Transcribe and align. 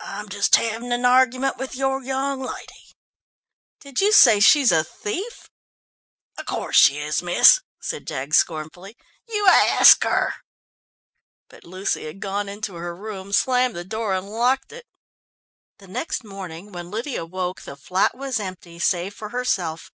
"I'm 0.00 0.30
just 0.30 0.56
having 0.56 0.92
an 0.92 1.04
argument 1.04 1.58
with 1.58 1.76
your 1.76 2.02
young 2.02 2.40
lady." 2.40 2.96
"Do 3.80 3.92
you 4.02 4.12
say 4.12 4.40
she 4.40 4.62
is 4.62 4.72
a 4.72 4.82
thief?" 4.82 5.50
"Of 6.38 6.46
course 6.46 6.74
she 6.76 6.98
is, 6.98 7.22
miss," 7.22 7.60
said 7.78 8.06
Jaggs 8.06 8.38
scornfully. 8.38 8.96
"You 9.28 9.46
ask 9.46 10.02
her!" 10.04 10.36
But 11.50 11.64
Lucy 11.64 12.04
had 12.06 12.20
gone 12.20 12.48
into 12.48 12.76
her 12.76 12.96
room, 12.96 13.30
slammed 13.30 13.76
the 13.76 13.84
door 13.84 14.14
and 14.14 14.30
locked 14.30 14.72
it. 14.72 14.86
The 15.80 15.86
next 15.88 16.24
morning 16.24 16.72
when 16.72 16.90
Lydia 16.90 17.26
woke, 17.26 17.60
the 17.60 17.76
flat 17.76 18.16
was 18.16 18.40
empty, 18.40 18.78
save 18.78 19.12
for 19.12 19.28
herself. 19.28 19.92